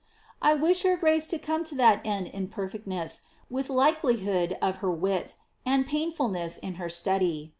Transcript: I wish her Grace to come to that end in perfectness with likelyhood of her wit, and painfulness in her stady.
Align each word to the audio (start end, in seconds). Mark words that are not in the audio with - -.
I 0.41 0.55
wish 0.55 0.81
her 0.81 0.97
Grace 0.97 1.27
to 1.27 1.37
come 1.37 1.63
to 1.65 1.75
that 1.75 2.01
end 2.03 2.25
in 2.29 2.47
perfectness 2.47 3.21
with 3.51 3.69
likelyhood 3.69 4.57
of 4.59 4.77
her 4.77 4.89
wit, 4.89 5.35
and 5.63 5.85
painfulness 5.85 6.57
in 6.57 6.73
her 6.81 6.87
stady. 6.89 7.49